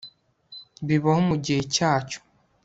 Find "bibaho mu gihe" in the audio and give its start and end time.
0.87-1.61